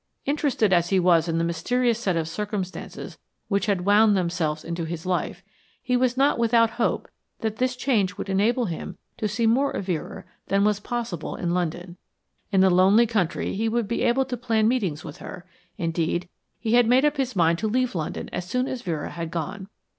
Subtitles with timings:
[0.25, 3.19] Interested as he was in the mysterious set of circumstances
[3.49, 5.43] which had wound themselves into his life,
[5.79, 7.07] he was not without hope
[7.41, 11.53] that this change would enable him to see more of Vera than was possible in
[11.53, 11.97] London.
[12.51, 15.45] In the lonely country he would be able to plan meetings with her;
[15.77, 16.27] indeed,
[16.59, 19.67] he had made up his mind to leave London as soon as Vera had gone.